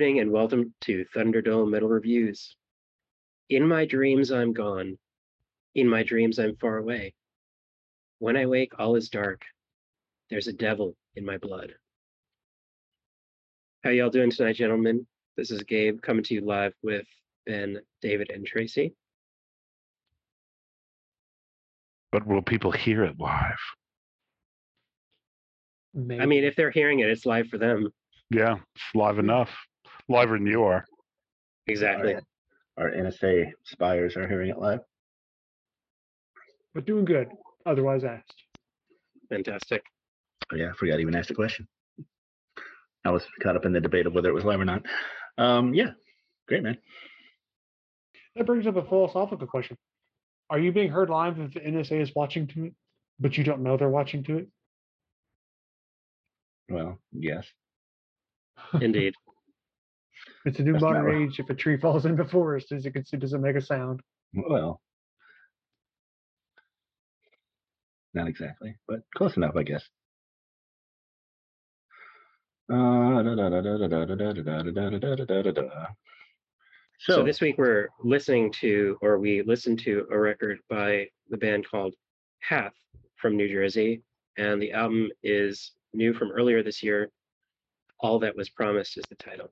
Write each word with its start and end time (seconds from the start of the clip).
Good 0.00 0.06
evening 0.06 0.20
and 0.20 0.32
welcome 0.32 0.72
to 0.80 1.04
Thunderdome 1.14 1.68
Metal 1.68 1.90
Reviews. 1.90 2.56
In 3.50 3.68
my 3.68 3.84
dreams, 3.84 4.32
I'm 4.32 4.54
gone. 4.54 4.96
In 5.74 5.86
my 5.86 6.02
dreams, 6.02 6.38
I'm 6.38 6.56
far 6.56 6.78
away. 6.78 7.12
When 8.18 8.34
I 8.34 8.46
wake, 8.46 8.72
all 8.78 8.96
is 8.96 9.10
dark. 9.10 9.42
There's 10.30 10.46
a 10.46 10.54
devil 10.54 10.96
in 11.16 11.26
my 11.26 11.36
blood. 11.36 11.74
How 13.84 13.90
y'all 13.90 14.08
doing 14.08 14.30
tonight, 14.30 14.56
gentlemen? 14.56 15.06
This 15.36 15.50
is 15.50 15.62
Gabe 15.64 16.00
coming 16.00 16.24
to 16.24 16.34
you 16.34 16.40
live 16.40 16.72
with 16.82 17.04
Ben, 17.44 17.78
David, 18.00 18.30
and 18.30 18.46
Tracy. 18.46 18.94
But 22.10 22.26
will 22.26 22.40
people 22.40 22.72
hear 22.72 23.04
it 23.04 23.20
live? 23.20 23.60
I 25.94 26.24
mean, 26.24 26.44
if 26.44 26.56
they're 26.56 26.70
hearing 26.70 27.00
it, 27.00 27.10
it's 27.10 27.26
live 27.26 27.48
for 27.48 27.58
them. 27.58 27.92
Yeah, 28.30 28.54
it's 28.74 28.94
live 28.94 29.18
enough. 29.18 29.50
Liver 30.10 30.38
than 30.38 30.46
you 30.46 30.64
are. 30.64 30.84
Exactly. 31.68 32.14
Our, 32.14 32.22
our 32.76 32.90
NSA 32.90 33.52
spires 33.64 34.16
are 34.16 34.26
hearing 34.26 34.50
it 34.50 34.58
live. 34.58 34.80
but 36.74 36.84
doing 36.84 37.04
good. 37.04 37.28
Otherwise 37.64 38.02
asked. 38.04 38.34
Fantastic. 39.28 39.82
Oh, 40.52 40.56
yeah, 40.56 40.70
I 40.70 40.72
forgot 40.72 40.96
to 40.96 41.00
even 41.00 41.14
asked 41.14 41.30
a 41.30 41.34
question. 41.34 41.68
I 43.04 43.10
was 43.10 43.24
caught 43.40 43.56
up 43.56 43.64
in 43.64 43.72
the 43.72 43.80
debate 43.80 44.06
of 44.06 44.12
whether 44.12 44.28
it 44.28 44.34
was 44.34 44.44
live 44.44 44.60
or 44.60 44.64
not. 44.64 44.82
Um, 45.38 45.72
yeah, 45.74 45.90
great, 46.48 46.62
man. 46.62 46.76
That 48.34 48.46
brings 48.46 48.66
up 48.66 48.76
a 48.76 48.84
philosophical 48.84 49.46
question. 49.46 49.76
Are 50.50 50.58
you 50.58 50.72
being 50.72 50.90
heard 50.90 51.08
live 51.08 51.38
if 51.38 51.54
the 51.54 51.60
NSA 51.60 52.00
is 52.02 52.12
watching 52.16 52.48
to 52.48 52.64
it, 52.66 52.74
but 53.20 53.38
you 53.38 53.44
don't 53.44 53.62
know 53.62 53.76
they're 53.76 53.88
watching 53.88 54.24
to 54.24 54.38
it? 54.38 54.48
Well, 56.68 56.98
yes. 57.12 57.46
Indeed. 58.80 59.14
It's 60.44 60.58
a 60.58 60.62
new 60.62 60.72
That's 60.72 60.82
modern 60.82 61.22
age. 61.22 61.38
If 61.38 61.50
a 61.50 61.54
tree 61.54 61.76
falls 61.80 62.06
in 62.06 62.16
the 62.16 62.24
forest, 62.24 62.72
as 62.72 62.84
you 62.84 62.92
can 62.92 63.04
see, 63.04 63.16
doesn't 63.16 63.40
make 63.40 63.56
a 63.56 63.60
sound. 63.60 64.00
Well, 64.34 64.80
not 68.14 68.28
exactly, 68.28 68.76
but 68.88 69.00
close 69.14 69.36
enough, 69.36 69.56
I 69.56 69.62
guess. 69.62 69.84
So, 77.00 77.24
this 77.24 77.40
week 77.40 77.56
we're 77.58 77.88
listening 78.04 78.52
to, 78.60 78.98
or 79.00 79.18
we 79.18 79.42
listened 79.42 79.80
to 79.80 80.06
a 80.12 80.18
record 80.18 80.58
by 80.68 81.06
the 81.30 81.36
band 81.36 81.66
called 81.68 81.94
HATH 82.40 82.74
from 83.16 83.36
New 83.36 83.48
Jersey, 83.48 84.02
and 84.36 84.60
the 84.60 84.72
album 84.72 85.08
is 85.22 85.72
new 85.94 86.12
from 86.12 86.30
earlier 86.30 86.62
this 86.62 86.82
year. 86.82 87.10
All 88.00 88.18
That 88.18 88.36
Was 88.36 88.50
Promised 88.50 88.98
is 88.98 89.04
the 89.08 89.16
title. 89.16 89.50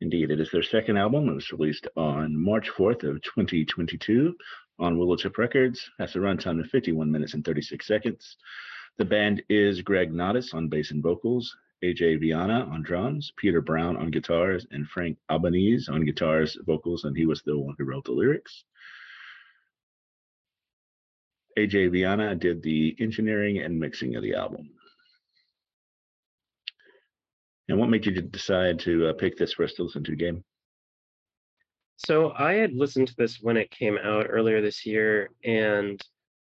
Indeed, 0.00 0.30
it 0.30 0.40
is 0.40 0.50
their 0.50 0.62
second 0.62 0.96
album. 0.96 1.28
It 1.28 1.34
was 1.34 1.52
released 1.52 1.86
on 1.94 2.34
March 2.36 2.70
4th 2.70 3.04
of 3.04 3.20
2022 3.22 4.34
on 4.78 4.98
Willow 4.98 5.16
Tip 5.16 5.36
Records. 5.36 5.90
Has 5.98 6.16
a 6.16 6.20
runtime 6.20 6.58
of 6.58 6.70
51 6.70 7.10
minutes 7.10 7.34
and 7.34 7.44
36 7.44 7.86
seconds. 7.86 8.36
The 8.96 9.04
band 9.04 9.42
is 9.50 9.82
Greg 9.82 10.12
Nottis 10.12 10.54
on 10.54 10.68
bass 10.68 10.90
and 10.90 11.02
vocals, 11.02 11.54
AJ 11.84 12.20
Viana 12.20 12.66
on 12.70 12.82
drums, 12.82 13.32
Peter 13.36 13.60
Brown 13.60 13.96
on 13.96 14.10
guitars, 14.10 14.66
and 14.70 14.88
Frank 14.88 15.18
Albanese 15.30 15.90
on 15.90 16.04
guitars, 16.04 16.56
vocals, 16.66 17.04
and 17.04 17.16
he 17.16 17.26
was 17.26 17.42
the 17.42 17.58
one 17.58 17.74
who 17.78 17.84
wrote 17.84 18.04
the 18.04 18.12
lyrics. 18.12 18.64
AJ 21.58 21.92
Viana 21.92 22.34
did 22.34 22.62
the 22.62 22.96
engineering 23.00 23.58
and 23.58 23.78
mixing 23.78 24.16
of 24.16 24.22
the 24.22 24.34
album. 24.34 24.70
And 27.70 27.78
what 27.78 27.88
made 27.88 28.04
you 28.04 28.12
decide 28.20 28.80
to 28.80 29.06
uh, 29.06 29.12
pick 29.12 29.36
this 29.36 29.52
for 29.52 29.62
us 29.62 29.74
to 29.74 29.84
listen 29.84 30.02
to, 30.02 30.16
Gabe? 30.16 30.40
So 31.98 32.32
I 32.36 32.54
had 32.54 32.72
listened 32.72 33.08
to 33.08 33.16
this 33.16 33.40
when 33.40 33.56
it 33.56 33.70
came 33.70 33.96
out 33.96 34.26
earlier 34.28 34.60
this 34.60 34.84
year, 34.84 35.30
and 35.44 36.02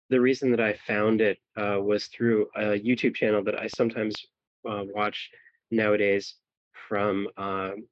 the 0.08 0.20
reason 0.20 0.52
that 0.52 0.60
I 0.60 0.74
found 0.86 1.20
it 1.20 1.38
uh, 1.56 1.80
was 1.82 2.06
through 2.06 2.46
a 2.54 2.78
YouTube 2.78 3.16
channel 3.16 3.42
that 3.42 3.58
I 3.58 3.66
sometimes 3.66 4.24
uh, 4.68 4.84
watch 4.94 5.30
nowadays. 5.72 6.36
From 6.88 7.26
um, 7.36 7.88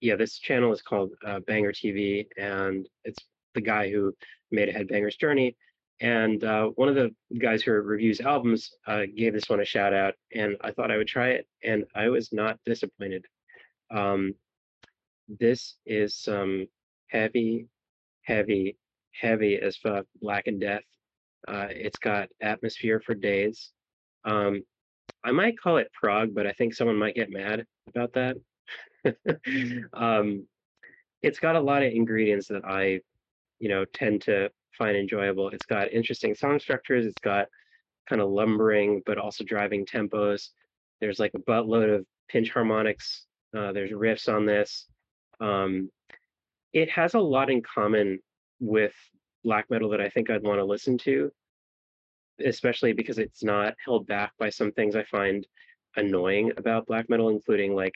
yeah, 0.00 0.16
this 0.16 0.38
channel 0.38 0.72
is 0.72 0.80
called 0.80 1.10
uh, 1.26 1.40
Banger 1.40 1.72
TV, 1.72 2.26
and 2.38 2.88
it's 3.04 3.18
the 3.54 3.60
guy 3.60 3.90
who 3.90 4.14
made 4.50 4.70
a 4.70 4.72
Headbanger's 4.72 5.16
Journey. 5.16 5.54
And 6.00 6.42
uh, 6.42 6.66
one 6.74 6.88
of 6.88 6.94
the 6.96 7.14
guys 7.38 7.62
who 7.62 7.72
reviews 7.72 8.20
albums 8.20 8.72
uh, 8.86 9.02
gave 9.16 9.32
this 9.32 9.48
one 9.48 9.60
a 9.60 9.64
shout 9.64 9.94
out, 9.94 10.14
and 10.34 10.56
I 10.60 10.72
thought 10.72 10.90
I 10.90 10.96
would 10.96 11.06
try 11.06 11.30
it, 11.30 11.46
and 11.62 11.84
I 11.94 12.08
was 12.08 12.32
not 12.32 12.58
disappointed. 12.66 13.24
Um, 13.90 14.34
this 15.28 15.76
is 15.86 16.16
some 16.16 16.66
heavy, 17.08 17.68
heavy, 18.22 18.76
heavy 19.12 19.56
as 19.56 19.76
fuck 19.76 20.06
Black 20.20 20.48
and 20.48 20.60
Death. 20.60 20.82
Uh, 21.46 21.68
it's 21.70 21.98
got 21.98 22.28
atmosphere 22.40 23.00
for 23.04 23.14
days. 23.14 23.70
Um, 24.24 24.62
I 25.22 25.32
might 25.32 25.58
call 25.58 25.76
it 25.76 25.92
prog, 25.92 26.34
but 26.34 26.46
I 26.46 26.52
think 26.52 26.74
someone 26.74 26.98
might 26.98 27.14
get 27.14 27.30
mad 27.30 27.66
about 27.88 28.14
that. 28.14 28.36
um, 29.92 30.46
it's 31.22 31.38
got 31.38 31.56
a 31.56 31.60
lot 31.60 31.82
of 31.82 31.92
ingredients 31.92 32.48
that 32.48 32.64
I, 32.64 33.00
you 33.58 33.68
know, 33.68 33.84
tend 33.84 34.22
to 34.22 34.50
find 34.76 34.96
enjoyable. 34.96 35.48
It's 35.50 35.66
got 35.66 35.92
interesting 35.92 36.34
song 36.34 36.58
structures. 36.58 37.06
It's 37.06 37.20
got 37.22 37.46
kind 38.08 38.20
of 38.20 38.30
lumbering, 38.30 39.02
but 39.06 39.18
also 39.18 39.44
driving 39.44 39.86
tempos. 39.86 40.50
There's 41.00 41.18
like 41.18 41.32
a 41.34 41.38
buttload 41.38 41.94
of 41.94 42.06
pinch 42.28 42.50
harmonics. 42.50 43.26
Uh, 43.56 43.72
there's 43.72 43.90
riffs 43.90 44.32
on 44.32 44.46
this. 44.46 44.86
Um, 45.40 45.90
it 46.72 46.90
has 46.90 47.14
a 47.14 47.20
lot 47.20 47.50
in 47.50 47.62
common 47.62 48.18
with 48.60 48.94
black 49.44 49.70
metal 49.70 49.90
that 49.90 50.00
I 50.00 50.08
think 50.08 50.30
I'd 50.30 50.42
want 50.42 50.58
to 50.58 50.64
listen 50.64 50.98
to, 50.98 51.30
especially 52.44 52.92
because 52.92 53.18
it's 53.18 53.44
not 53.44 53.74
held 53.84 54.06
back 54.06 54.32
by 54.38 54.50
some 54.50 54.72
things 54.72 54.96
I 54.96 55.04
find 55.04 55.46
annoying 55.96 56.52
about 56.56 56.86
black 56.86 57.08
metal, 57.08 57.28
including 57.28 57.74
like 57.74 57.94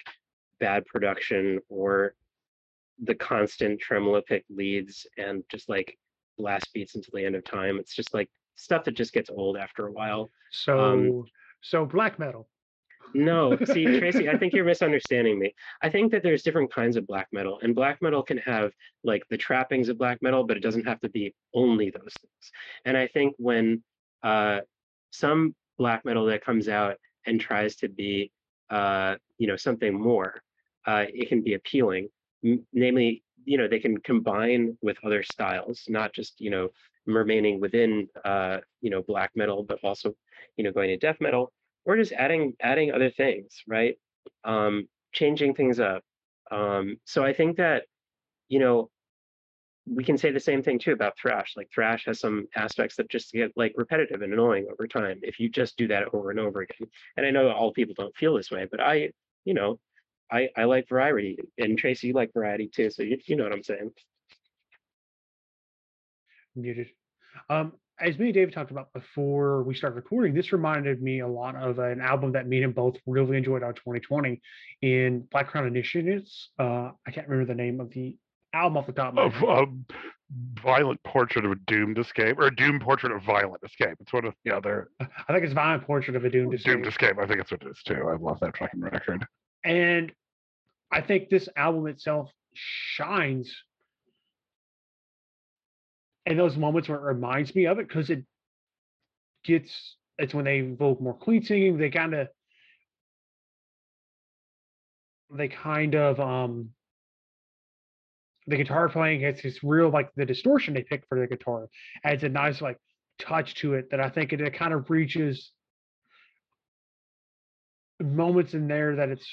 bad 0.61 0.85
production 0.87 1.59
or 1.69 2.15
the 3.03 3.15
constant 3.15 3.81
tremolo 3.81 4.21
pick 4.21 4.45
leads 4.51 5.07
and 5.17 5.45
just 5.51 5.69
like 5.69 5.97
blast 6.39 6.73
beats 6.73 6.95
until 6.95 7.13
the 7.15 7.25
end 7.25 7.35
of 7.37 7.45
time. 7.45 7.79
It's 7.79 7.95
just 7.95 8.15
like 8.15 8.31
stuff 8.55 8.85
that 8.85 8.93
just 8.93 9.13
gets 9.13 9.31
old 9.31 9.57
after 9.57 9.87
a 9.87 9.93
while. 9.93 10.31
So, 10.51 11.27
so 11.61 11.85
black 11.85 12.19
metal. 12.19 12.49
No, 13.15 13.57
see, 13.65 13.85
Tracy, 13.99 14.29
I 14.29 14.37
think 14.37 14.53
you're 14.53 14.65
misunderstanding 14.65 15.39
me. 15.39 15.55
I 15.83 15.89
think 15.89 16.13
that 16.13 16.23
there's 16.23 16.43
different 16.43 16.73
kinds 16.73 16.97
of 16.97 17.07
black 17.07 17.29
metal, 17.33 17.59
and 17.63 17.75
black 17.75 18.03
metal 18.03 18.23
can 18.23 18.39
have 18.39 18.73
like 19.05 19.23
the 19.31 19.37
trappings 19.37 19.89
of 19.89 19.99
black 19.99 20.19
metal, 20.23 20.45
but 20.45 20.57
it 20.57 20.63
doesn't 20.63 20.87
have 20.87 21.01
to 21.01 21.09
be 21.09 21.35
only 21.55 21.91
those 21.91 22.17
things. 22.21 22.53
And 22.85 22.97
I 22.97 23.07
think 23.07 23.35
when 23.39 23.83
uh, 24.23 24.61
some 25.11 25.55
black 25.79 26.05
metal 26.05 26.27
that 26.27 26.45
comes 26.45 26.69
out 26.69 26.97
and 27.27 27.41
tries 27.41 27.77
to 27.77 27.89
be, 27.89 28.31
uh, 28.71 29.17
you 29.39 29.47
know, 29.47 29.57
something 29.57 29.99
more, 29.99 30.43
uh, 30.87 31.05
it 31.09 31.29
can 31.29 31.43
be 31.43 31.55
appealing. 31.55 32.09
M- 32.45 32.67
namely, 32.73 33.23
you 33.49 33.59
know, 33.59 33.69
they 33.69 33.81
can 33.81 33.99
combine 33.99 34.79
with 34.83 34.99
other 35.05 35.23
styles, 35.23 35.85
not 35.89 36.13
just 36.15 36.41
you 36.41 36.51
know 36.51 36.69
remaining 37.07 37.61
within, 37.61 38.09
uh, 38.25 38.59
you 38.83 38.91
know, 38.91 39.03
black 39.03 39.31
metal, 39.35 39.63
but 39.63 39.79
also, 39.83 40.15
you 40.57 40.65
know, 40.65 40.73
going 40.73 40.89
to 40.89 40.97
death 40.99 41.17
metal 41.21 41.53
or 41.87 41.97
just 41.97 42.13
adding 42.13 42.55
adding 42.61 42.93
other 42.93 43.11
things 43.11 43.63
right? 43.67 43.97
Um 44.45 44.89
changing 45.13 45.55
things 45.55 45.81
up. 45.81 46.03
Um 46.51 46.99
so 47.05 47.25
i 47.25 47.33
think 47.33 47.57
that 47.59 47.87
you 48.49 48.59
know 48.61 48.91
we 49.87 50.05
can 50.05 50.19
say 50.19 50.31
the 50.31 50.41
same 50.41 50.63
thing 50.63 50.79
too 50.79 50.93
about 50.93 51.17
thrash. 51.19 51.55
Like 51.57 51.71
thrash 51.75 52.05
has 52.07 52.21
some 52.21 52.47
aspects 52.55 52.97
that 52.97 53.09
just 53.11 53.33
get 53.33 53.53
like 53.57 53.73
repetitive 53.77 54.21
and 54.23 54.33
annoying 54.33 54.67
over 54.71 54.87
time 54.87 55.21
if 55.23 55.41
you 55.41 55.49
just 55.49 55.77
do 55.79 55.89
that 55.89 56.13
over 56.13 56.31
and 56.31 56.39
over 56.41 56.61
again. 56.61 56.89
And 57.17 57.27
i 57.27 57.31
know 57.31 57.51
all 57.51 57.73
people 57.73 57.95
don't 57.97 58.17
feel 58.17 58.35
this 58.35 58.51
way 58.51 58.67
but 58.71 58.81
i 58.81 59.11
you 59.45 59.55
know 59.55 59.79
i 60.31 60.49
i 60.57 60.65
like 60.65 60.89
variety 60.89 61.39
and 61.59 61.79
tracy 61.79 62.09
you 62.09 62.13
like 62.13 62.33
variety 62.33 62.69
too 62.69 62.91
so 62.91 63.03
you, 63.03 63.19
you 63.27 63.37
know 63.37 63.45
what 63.45 63.53
i'm 63.53 63.63
saying 63.63 63.91
Muted. 66.57 66.89
Um, 67.49 67.73
as 68.01 68.19
me 68.19 68.27
and 68.27 68.35
David 68.35 68.55
talked 68.55 68.71
about 68.71 68.93
before 68.93 69.63
we 69.65 69.75
started 69.75 69.97
recording, 69.97 70.35
this 70.35 70.53
reminded 70.53 71.03
me 71.03 71.21
a 71.21 71.27
lot 71.29 71.57
of 71.57 71.79
an 71.79 72.01
album 72.01 72.33
that 72.33 72.47
me 72.47 72.57
and 72.59 72.67
him 72.67 72.73
both 72.73 72.97
really 73.07 73.37
enjoyed 73.37 73.63
out 73.63 73.77
2020 73.77 74.41
in 74.83 75.21
Black 75.31 75.49
Crown 75.49 75.67
Initiate. 75.67 76.29
Uh, 76.59 76.91
I 77.07 77.11
can't 77.13 77.29
remember 77.29 77.53
the 77.53 77.61
name 77.61 77.81
of 77.81 77.91
the 77.91 78.17
album 78.53 78.77
off 78.79 78.87
the 78.87 78.93
top 78.93 79.09
of 79.09 79.15
my 79.15 79.29
head. 79.29 79.43
a 79.49 79.67
violent 80.61 81.03
portrait 81.03 81.45
of 81.45 81.51
a 81.53 81.57
doomed 81.67 81.99
escape, 81.99 82.39
or 82.39 82.47
a 82.47 82.55
doomed 82.55 82.81
portrait 82.83 83.13
of 83.13 83.23
violent 83.23 83.63
escape. 83.65 83.97
It's 84.01 84.13
one 84.13 84.25
of 84.25 84.35
the 84.45 84.55
other 84.55 84.91
I 85.01 85.33
think 85.33 85.45
it's 85.45 85.53
Violent 85.53 85.85
Portrait 85.85 86.17
of 86.17 86.25
a 86.25 86.31
Doomed 86.31 86.55
Escape. 86.55 86.75
doomed 86.75 86.87
Escape. 86.87 87.11
escape. 87.11 87.23
I 87.23 87.27
think 87.27 87.41
it's 87.41 87.51
what 87.51 87.63
it 87.63 87.69
is 87.69 87.83
too. 87.85 88.09
I 88.09 88.17
love 88.17 88.39
that 88.41 88.57
fucking 88.57 88.81
record. 88.81 89.27
And 89.65 90.13
I 90.91 91.01
think 91.01 91.29
this 91.29 91.49
album 91.57 91.87
itself 91.87 92.31
shines 92.55 93.55
in 96.27 96.37
those 96.37 96.57
moments 96.57 96.89
where 96.89 96.99
it 96.99 97.03
reminds 97.03 97.55
me 97.55 97.67
of 97.67 97.79
it 97.79 97.89
because 97.89 98.11
it 98.11 98.25
gets 99.45 99.97
it's 100.19 100.35
when 100.35 100.45
they 100.45 100.59
invoke 100.59 101.01
more 101.01 101.17
clean 101.17 101.43
singing. 101.43 101.79
They 101.79 101.91
kind 101.91 102.15
of 102.15 102.29
they 105.31 105.49
kind 105.49 105.95
of 105.95 106.21
um 106.21 106.71
the 108.47 108.57
guitar 108.57 108.89
playing 108.89 109.21
has 109.21 109.43
this 109.43 109.63
real 109.63 109.91
like 109.91 110.11
the 110.17 110.25
distortion 110.25 110.75
they 110.75 110.83
pick 110.83 111.05
for 111.09 111.21
the 111.21 111.27
guitar 111.27 111.69
adds 112.03 112.25
a 112.25 112.29
nice 112.29 112.63
like 112.63 112.79
touch 113.19 113.55
to 113.57 113.75
it 113.75 113.91
that 113.91 114.01
I 114.01 114.09
think 114.09 114.33
it, 114.33 114.41
it 114.41 114.55
kind 114.55 114.73
of 114.73 114.89
reaches 114.89 115.53
moments 118.01 118.55
in 118.55 118.69
there 118.69 118.97
that 118.97 119.11
it's 119.11 119.29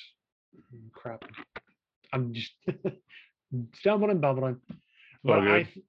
crap. 0.94 1.24
I'm 2.14 2.34
just 2.34 2.54
stumbling, 3.76 4.20
bumbling. 4.20 4.58
But. 5.24 5.40
I 5.40 5.64
th- 5.64 5.86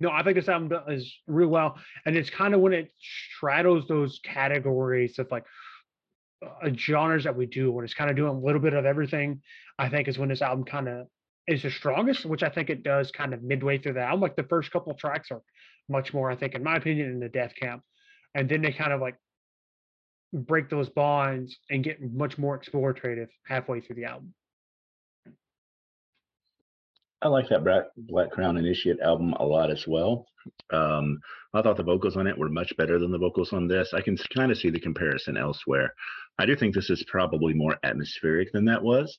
no, 0.00 0.10
I 0.10 0.22
think 0.22 0.36
this 0.36 0.48
album 0.48 0.78
is 0.88 1.14
real 1.26 1.48
well, 1.48 1.76
and 2.06 2.16
it's 2.16 2.30
kind 2.30 2.54
of 2.54 2.60
when 2.60 2.72
it 2.72 2.90
straddles 2.98 3.86
those 3.86 4.18
categories 4.24 5.18
of 5.18 5.30
like 5.30 5.44
uh, 6.42 6.70
genres 6.74 7.24
that 7.24 7.36
we 7.36 7.44
do, 7.44 7.70
when 7.70 7.84
it's 7.84 7.92
kind 7.92 8.08
of 8.08 8.16
doing 8.16 8.30
a 8.30 8.38
little 8.38 8.62
bit 8.62 8.72
of 8.72 8.86
everything. 8.86 9.42
I 9.78 9.90
think 9.90 10.08
is 10.08 10.18
when 10.18 10.30
this 10.30 10.40
album 10.40 10.64
kind 10.64 10.88
of 10.88 11.06
is 11.46 11.62
the 11.62 11.70
strongest, 11.70 12.24
which 12.24 12.42
I 12.42 12.48
think 12.48 12.70
it 12.70 12.82
does 12.82 13.10
kind 13.10 13.34
of 13.34 13.42
midway 13.42 13.76
through 13.76 13.94
the 13.94 14.00
album. 14.00 14.20
Like 14.20 14.36
the 14.36 14.44
first 14.44 14.70
couple 14.70 14.94
tracks 14.94 15.30
are 15.30 15.42
much 15.88 16.14
more, 16.14 16.30
I 16.30 16.36
think, 16.36 16.54
in 16.54 16.62
my 16.62 16.76
opinion, 16.76 17.10
in 17.10 17.20
the 17.20 17.28
Death 17.28 17.52
Camp, 17.60 17.82
and 18.34 18.48
then 18.48 18.62
they 18.62 18.72
kind 18.72 18.94
of 18.94 19.02
like 19.02 19.16
break 20.32 20.68
those 20.68 20.88
bonds 20.88 21.56
and 21.70 21.82
get 21.82 22.00
much 22.12 22.38
more 22.38 22.58
explorative 22.58 23.28
halfway 23.46 23.80
through 23.80 23.96
the 23.96 24.04
album. 24.04 24.34
I 27.22 27.28
like 27.28 27.48
that 27.50 27.64
Black, 27.64 27.84
Black 27.96 28.30
Crown 28.30 28.56
Initiate 28.56 29.00
album 29.00 29.34
a 29.34 29.44
lot 29.44 29.70
as 29.70 29.86
well. 29.86 30.26
Um, 30.72 31.20
I 31.52 31.60
thought 31.60 31.76
the 31.76 31.82
vocals 31.82 32.16
on 32.16 32.26
it 32.26 32.38
were 32.38 32.48
much 32.48 32.74
better 32.78 32.98
than 32.98 33.10
the 33.10 33.18
vocals 33.18 33.52
on 33.52 33.68
this. 33.68 33.92
I 33.92 34.00
can 34.00 34.16
kind 34.34 34.50
of 34.50 34.56
see 34.56 34.70
the 34.70 34.80
comparison 34.80 35.36
elsewhere. 35.36 35.92
I 36.38 36.46
do 36.46 36.56
think 36.56 36.74
this 36.74 36.88
is 36.88 37.04
probably 37.08 37.52
more 37.52 37.76
atmospheric 37.82 38.52
than 38.52 38.64
that 38.66 38.82
was. 38.82 39.18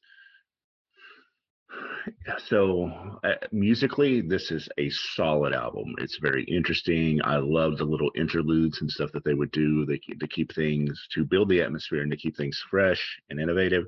So, 2.48 3.20
uh, 3.24 3.36
musically, 3.52 4.22
this 4.22 4.52
is 4.52 4.68
a 4.78 4.90
solid 4.90 5.54
album. 5.54 5.94
It's 6.00 6.18
very 6.18 6.44
interesting. 6.46 7.20
I 7.24 7.38
love 7.38 7.78
the 7.78 7.86
little 7.86 8.12
interludes 8.16 8.82
and 8.82 8.90
stuff 8.90 9.12
that 9.14 9.24
they 9.24 9.34
would 9.34 9.52
do 9.52 9.86
they, 9.86 10.00
to 10.20 10.28
keep 10.28 10.54
things, 10.54 11.08
to 11.14 11.24
build 11.24 11.50
the 11.50 11.62
atmosphere 11.62 12.02
and 12.02 12.12
to 12.12 12.18
keep 12.18 12.36
things 12.36 12.64
fresh 12.70 13.20
and 13.30 13.40
innovative. 13.40 13.86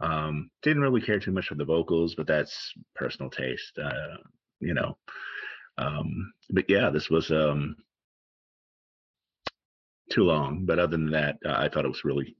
Um, 0.00 0.50
didn't 0.62 0.82
really 0.82 1.00
care 1.00 1.18
too 1.18 1.32
much 1.32 1.48
for 1.48 1.56
the 1.56 1.64
vocals, 1.64 2.14
but 2.14 2.26
that's 2.26 2.72
personal 2.94 3.30
taste. 3.30 3.78
Uh, 3.78 4.16
you 4.60 4.74
know. 4.74 4.96
Um, 5.76 6.32
but 6.50 6.68
yeah, 6.68 6.90
this 6.90 7.10
was 7.10 7.30
um 7.30 7.76
too 10.10 10.24
long. 10.24 10.64
But 10.66 10.78
other 10.78 10.96
than 10.96 11.10
that, 11.10 11.36
uh, 11.44 11.52
I 11.52 11.68
thought 11.68 11.84
it 11.84 11.88
was 11.88 12.04
really 12.04 12.36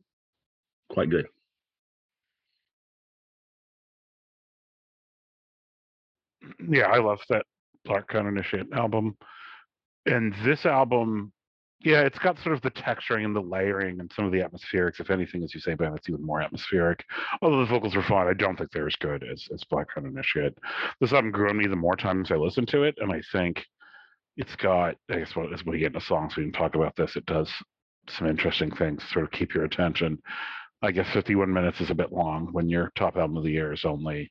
quite 0.90 1.11
good. 1.11 1.29
Yeah, 6.68 6.86
I 6.86 6.98
love 6.98 7.20
that 7.28 7.46
Black 7.84 8.06
Crown 8.08 8.26
Initiate 8.26 8.72
album. 8.72 9.16
And 10.06 10.34
this 10.44 10.64
album, 10.66 11.32
yeah, 11.80 12.00
it's 12.00 12.18
got 12.18 12.38
sort 12.38 12.54
of 12.54 12.62
the 12.62 12.70
texturing 12.70 13.24
and 13.24 13.36
the 13.36 13.40
layering 13.40 14.00
and 14.00 14.10
some 14.14 14.24
of 14.24 14.32
the 14.32 14.40
atmospherics. 14.40 15.00
If 15.00 15.10
anything, 15.10 15.44
as 15.44 15.54
you 15.54 15.60
say, 15.60 15.74
Ben, 15.74 15.94
it's 15.94 16.08
even 16.08 16.24
more 16.24 16.40
atmospheric. 16.40 17.04
Although 17.42 17.60
the 17.60 17.70
vocals 17.70 17.94
are 17.96 18.02
fine, 18.02 18.26
I 18.26 18.34
don't 18.34 18.56
think 18.56 18.70
they're 18.70 18.86
as 18.86 18.96
good 18.96 19.24
as, 19.24 19.46
as 19.52 19.64
Black 19.64 19.88
Crown 19.88 20.06
Initiate. 20.06 20.56
This 21.00 21.12
album 21.12 21.30
grew 21.30 21.50
on 21.50 21.56
me 21.56 21.66
the 21.66 21.76
more 21.76 21.96
times 21.96 22.30
I 22.30 22.36
listen 22.36 22.66
to 22.66 22.84
it, 22.84 22.96
and 22.98 23.12
I 23.12 23.22
think 23.32 23.64
it's 24.36 24.56
got, 24.56 24.96
I 25.10 25.18
guess, 25.18 25.32
as 25.52 25.64
we 25.64 25.80
get 25.80 25.88
into 25.94 26.00
songs, 26.00 26.36
we 26.36 26.44
can 26.44 26.52
talk 26.52 26.74
about 26.74 26.96
this. 26.96 27.16
It 27.16 27.26
does 27.26 27.50
some 28.08 28.28
interesting 28.28 28.70
things, 28.70 29.02
sort 29.12 29.24
of 29.24 29.30
keep 29.30 29.54
your 29.54 29.64
attention. 29.64 30.18
I 30.80 30.92
guess 30.92 31.12
51 31.12 31.52
minutes 31.52 31.80
is 31.80 31.90
a 31.90 31.94
bit 31.94 32.12
long 32.12 32.48
when 32.52 32.68
your 32.68 32.92
top 32.96 33.16
album 33.16 33.36
of 33.36 33.42
the 33.42 33.50
year 33.50 33.72
is 33.72 33.84
only 33.84 34.30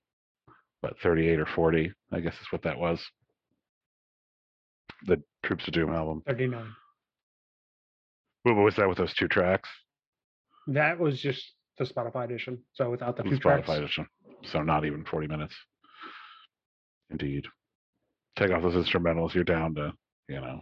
what 0.82 0.94
38 1.02 1.40
or 1.40 1.46
40 1.46 1.92
i 2.12 2.20
guess 2.20 2.34
is 2.36 2.48
what 2.52 2.62
that 2.64 2.78
was 2.78 3.00
the 5.06 5.22
troops 5.44 5.68
of 5.68 5.74
doom 5.74 5.92
album 5.92 6.22
39. 6.28 6.66
what 8.44 8.56
was 8.56 8.76
that 8.76 8.88
with 8.90 8.98
those 8.98 9.14
two 9.14 9.28
tracks 9.28 9.70
That 10.68 11.00
was 11.00 11.20
just 11.22 11.44
the 11.78 11.86
Spotify 11.86 12.24
edition. 12.26 12.58
So 12.74 12.90
without 12.90 13.16
the 13.18 13.24
The 13.24 13.30
two 13.30 13.38
tracks. 13.40 13.68
spotify 13.70 13.78
edition 13.78 14.08
so 14.44 14.62
not 14.64 14.86
even 14.86 15.06
40 15.06 15.28
minutes 15.28 15.56
indeed 17.10 17.46
take 18.38 18.52
off 18.52 18.62
those 18.64 18.74
instrumentals 18.76 19.34
you're 19.34 19.44
down 19.44 19.76
to 19.76 19.94
you 20.28 20.40
know 20.42 20.62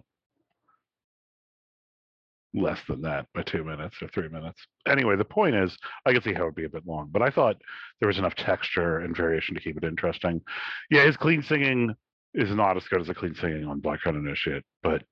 less 2.56 2.80
than 2.88 3.02
that 3.02 3.26
by 3.34 3.42
two 3.44 3.64
minutes 3.64 3.98
or 4.02 4.08
three 4.08 4.30
minutes. 4.30 4.66
Anyway 4.88 5.16
the 5.18 5.26
point 5.26 5.56
is 5.56 5.78
i 6.06 6.14
could 6.14 6.24
see 6.24 6.34
how 6.34 6.44
it'd 6.44 6.56
be 6.56 6.64
a 6.66 6.70
bit 6.70 6.86
long 6.88 7.10
but 7.12 7.22
i 7.22 7.30
thought 7.30 7.58
there 8.00 8.08
was 8.08 8.18
enough 8.18 8.36
texture 8.36 9.00
and 9.00 9.16
variation 9.16 9.54
to 9.56 9.62
keep 9.62 9.76
it 9.78 9.84
interesting. 9.84 10.42
Yeah 10.90 11.04
his 11.06 11.18
clean 11.18 11.44
singing 11.44 11.94
is 12.34 12.50
not 12.52 12.78
as 12.78 12.88
good 12.88 13.02
as 13.02 13.08
the 13.08 13.14
clean 13.16 13.36
singing 13.36 13.66
on 13.66 13.80
black 13.82 14.00
Crown 14.00 14.16
initiate 14.16 14.64
but 14.82 15.04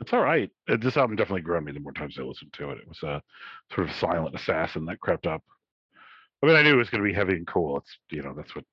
it's 0.00 0.12
all 0.12 0.22
right. 0.22 0.50
Uh, 0.68 0.76
this 0.80 0.96
album 0.96 1.14
definitely 1.16 1.42
grew 1.42 1.56
on 1.56 1.64
me 1.64 1.70
the 1.72 1.78
more 1.78 1.92
times 1.92 2.16
i 2.18 2.22
listened 2.22 2.52
to 2.54 2.70
it. 2.70 2.78
It 2.78 2.88
was 2.88 3.02
a 3.04 3.22
sort 3.72 3.88
of 3.88 3.94
silent 3.96 4.34
assassin 4.34 4.84
that 4.86 4.98
crept 5.00 5.26
up. 5.26 5.42
I 6.42 6.46
mean 6.46 6.56
i 6.56 6.62
knew 6.62 6.74
it 6.74 6.76
was 6.76 6.90
going 6.90 7.02
to 7.02 7.08
be 7.08 7.14
heavy 7.14 7.34
and 7.34 7.46
cool. 7.46 7.78
It's 7.78 7.96
you 8.10 8.22
know 8.22 8.34
that's 8.36 8.54
what 8.54 8.64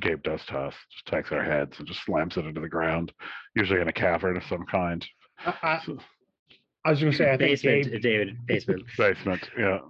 gabe 0.00 0.22
does 0.22 0.44
to 0.46 0.58
us. 0.58 0.74
Just 0.92 1.06
takes 1.06 1.32
our 1.32 1.42
heads 1.42 1.78
and 1.78 1.86
just 1.88 2.04
slams 2.04 2.36
it 2.36 2.44
into 2.46 2.60
the 2.60 2.68
ground 2.68 3.12
usually 3.54 3.80
in 3.80 3.88
a 3.88 3.92
cavern 3.92 4.36
of 4.36 4.44
some 4.44 4.64
kind. 4.66 5.06
I, 5.44 5.54
I, 5.62 5.82
So- 5.84 5.98
I 6.88 6.92
was 6.92 7.00
going 7.00 7.12
to 7.12 7.18
say, 7.18 7.30
I 7.30 7.36
think 7.36 7.50
basement, 7.62 7.92
Gabe, 7.92 8.00
David, 8.00 8.38
basement. 8.46 8.82
basement 8.96 9.50
yeah 9.58 9.80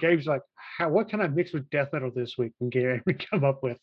Gabe's 0.00 0.26
like, 0.26 0.42
How, 0.78 0.88
what 0.88 1.08
can 1.08 1.20
I 1.20 1.28
mix 1.28 1.52
with 1.52 1.70
death 1.70 1.90
metal 1.92 2.10
this 2.12 2.34
week? 2.36 2.50
And 2.60 2.72
Gabe 2.72 3.02
come 3.30 3.44
up 3.44 3.62
with. 3.62 3.78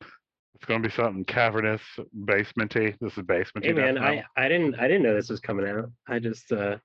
It's 0.00 0.64
gonna 0.64 0.80
be 0.80 0.88
something 0.88 1.24
cavernous, 1.26 1.82
basementy. 2.24 2.96
This 2.98 3.12
is 3.12 3.24
basementy. 3.24 3.64
Hey 3.64 3.72
death 3.74 3.94
man, 3.94 3.98
I. 3.98 4.24
I 4.38 4.48
didn't 4.48 4.76
I 4.76 4.88
didn't 4.88 5.02
know 5.02 5.14
this 5.14 5.28
was 5.28 5.40
coming 5.40 5.68
out. 5.68 5.90
I 6.08 6.18
just 6.18 6.50
uh 6.50 6.78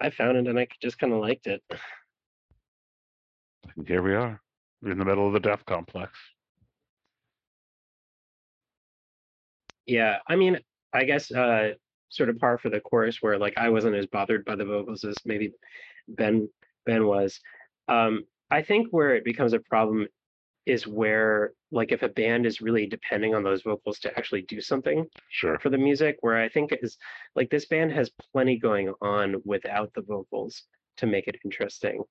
I 0.00 0.10
found 0.10 0.36
it 0.36 0.46
and 0.46 0.58
I 0.58 0.68
just 0.80 0.98
kind 0.98 1.12
of 1.12 1.18
liked 1.18 1.48
it. 1.48 1.60
And 3.76 3.88
here 3.88 4.02
we 4.02 4.14
are, 4.14 4.40
We're 4.82 4.92
in 4.92 4.98
the 4.98 5.04
middle 5.04 5.26
of 5.26 5.32
the 5.32 5.40
death 5.40 5.64
complex. 5.66 6.12
Yeah, 9.84 10.18
I 10.28 10.36
mean, 10.36 10.60
I 10.92 11.02
guess 11.02 11.32
uh 11.32 11.72
sort 12.10 12.28
of 12.28 12.38
par 12.38 12.58
for 12.58 12.68
the 12.70 12.80
course 12.80 13.18
where 13.20 13.38
like 13.38 13.54
I 13.56 13.68
wasn't 13.70 13.96
as 13.96 14.06
bothered 14.06 14.44
by 14.44 14.56
the 14.56 14.64
vocals 14.64 15.04
as 15.04 15.14
maybe 15.24 15.52
Ben 16.08 16.48
Ben 16.86 17.06
was. 17.06 17.40
Um 17.88 18.24
I 18.50 18.62
think 18.62 18.88
where 18.90 19.14
it 19.14 19.24
becomes 19.24 19.52
a 19.52 19.60
problem 19.60 20.06
is 20.66 20.86
where 20.86 21.52
like 21.72 21.92
if 21.92 22.02
a 22.02 22.08
band 22.08 22.46
is 22.46 22.60
really 22.60 22.86
depending 22.86 23.34
on 23.34 23.42
those 23.42 23.62
vocals 23.62 23.98
to 24.00 24.16
actually 24.18 24.42
do 24.42 24.60
something 24.60 25.06
Sure. 25.30 25.58
for 25.60 25.70
the 25.70 25.78
music, 25.78 26.16
where 26.20 26.36
I 26.36 26.48
think 26.48 26.72
is 26.82 26.98
like 27.34 27.48
this 27.50 27.66
band 27.66 27.92
has 27.92 28.10
plenty 28.32 28.58
going 28.58 28.92
on 29.00 29.36
without 29.44 29.92
the 29.94 30.02
vocals 30.02 30.64
to 30.98 31.06
make 31.06 31.28
it 31.28 31.36
interesting. 31.44 32.02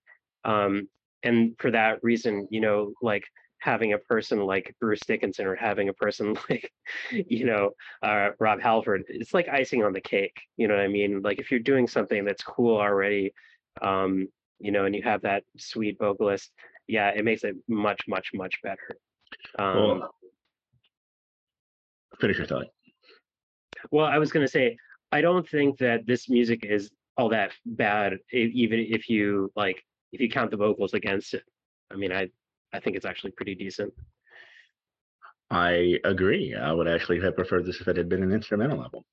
Um 0.46 0.89
and 1.24 1.56
for 1.60 1.72
that 1.72 2.00
reason, 2.01 2.48
you 2.50 2.62
know, 2.62 2.94
like 3.01 3.25
having 3.60 3.94
a 3.94 3.98
person 3.98 4.39
like 4.39 4.75
Bruce 4.80 5.01
Dickinson 5.01 5.46
or 5.46 5.56
having 5.56 5.89
a 5.89 5.94
person 5.94 6.36
like, 6.50 6.72
you 7.12 7.46
know, 7.46 7.72
uh, 8.01 8.30
Rob 8.39 8.62
Halford, 8.62 9.04
it's 9.08 9.34
like 9.34 9.48
icing 9.50 9.84
on 9.84 9.94
the 9.94 10.01
cake. 10.01 10.42
You 10.58 10.68
know 10.68 10.75
what 10.75 10.84
I 10.84 10.88
mean? 10.88 11.22
Like 11.22 11.39
if 11.39 11.51
you're 11.51 11.60
doing 11.60 11.88
something 11.88 12.25
that's 12.25 12.44
cool 12.44 12.78
already, 12.78 13.34
um, 13.82 14.28
you 14.60 14.72
know, 14.72 14.86
and 14.86 14.96
you 14.96 15.01
have 15.04 15.22
that 15.22 15.44
sweet 15.58 15.98
vocalist, 16.00 16.51
yeah, 16.88 17.10
it 17.10 17.24
makes 17.24 17.44
it 17.44 17.56
much, 17.68 18.01
much, 18.08 18.30
much 18.34 18.56
better. 18.63 18.98
Um, 19.58 19.75
Well, 20.00 20.16
finish 22.20 22.38
your 22.38 22.48
thought. 22.48 22.68
well, 23.92 24.06
I 24.06 24.18
was 24.18 24.32
going 24.32 24.46
to 24.46 24.51
say, 24.51 24.78
I 25.12 25.22
don't 25.22 25.48
think 25.48 25.78
that 25.80 26.06
this 26.06 26.30
music 26.30 26.66
is 26.66 26.89
all 27.18 27.30
that 27.30 27.51
bad, 27.66 28.18
even 28.32 28.80
if 28.80 29.10
you 29.10 29.51
like, 29.56 29.84
if 30.12 30.22
you 30.22 30.30
count 30.30 30.51
the 30.51 30.58
vocals 30.58 30.94
against 30.94 31.34
it. 31.34 31.44
I 31.92 31.96
mean, 31.96 32.12
I, 32.12 32.30
I 32.74 32.80
think 32.80 32.96
it's 32.96 33.06
actually 33.06 33.32
pretty 33.32 33.56
decent. 33.56 33.94
I 35.52 36.00
agree. 36.04 36.56
I 36.56 36.72
would 36.72 36.88
actually 36.88 37.20
have 37.22 37.36
preferred 37.36 37.66
this 37.66 37.82
if 37.82 37.88
it 37.88 37.98
had 37.98 38.10
been 38.10 38.24
an 38.24 38.32
instrumental 38.32 38.82
album. 38.82 39.04